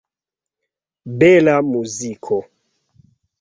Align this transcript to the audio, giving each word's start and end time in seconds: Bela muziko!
Bela 1.17 1.55
muziko! 1.69 2.37